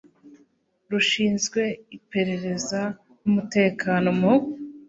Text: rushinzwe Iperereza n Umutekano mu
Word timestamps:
rushinzwe 0.91 1.61
Iperereza 1.97 2.81
n 3.23 3.23
Umutekano 3.29 4.09
mu 4.19 4.33